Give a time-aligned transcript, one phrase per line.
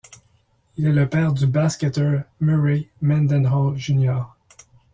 [0.77, 4.23] Il est le père du basketteur Murray Mendenhall Jr..